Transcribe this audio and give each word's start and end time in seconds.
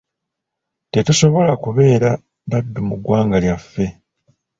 Tetusobola 0.91 1.53
kubeera 1.63 2.09
baddu 2.49 2.79
mu 2.87 2.95
ggwanga 2.99 3.37
lyaffe. 3.43 3.85